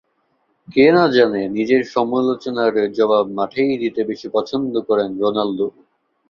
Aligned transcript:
কে 0.67 0.85
না 0.95 1.05
জানে, 1.15 1.41
নিজের 1.55 1.81
সমালোচনার 1.93 2.73
জবাব 2.97 3.25
মাঠেই 3.37 3.73
দিতে 3.83 4.01
বেশি 4.09 4.27
পছন্দ 4.35 4.73
করেন 4.87 5.09
রোনালদো 5.21 5.67